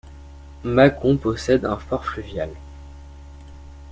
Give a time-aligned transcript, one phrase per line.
[0.63, 2.49] Mâcon possède un port fluvial.